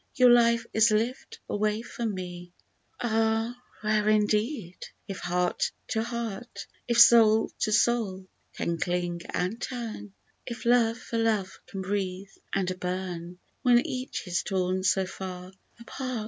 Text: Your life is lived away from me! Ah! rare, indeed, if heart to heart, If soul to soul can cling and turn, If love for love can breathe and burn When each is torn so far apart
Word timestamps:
Your 0.15 0.31
life 0.31 0.65
is 0.73 0.89
lived 0.89 1.37
away 1.47 1.83
from 1.83 2.15
me! 2.15 2.53
Ah! 2.99 3.55
rare, 3.83 4.09
indeed, 4.09 4.79
if 5.07 5.19
heart 5.19 5.71
to 5.89 6.01
heart, 6.01 6.65
If 6.87 6.97
soul 6.99 7.51
to 7.59 7.71
soul 7.71 8.27
can 8.53 8.79
cling 8.79 9.21
and 9.29 9.61
turn, 9.61 10.15
If 10.43 10.65
love 10.65 10.97
for 10.97 11.19
love 11.19 11.59
can 11.67 11.83
breathe 11.83 12.31
and 12.51 12.79
burn 12.79 13.37
When 13.61 13.85
each 13.85 14.25
is 14.27 14.41
torn 14.41 14.81
so 14.83 15.05
far 15.05 15.51
apart 15.79 16.19